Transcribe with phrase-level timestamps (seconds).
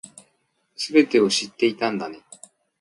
[0.75, 2.21] 全てを知っていたんだね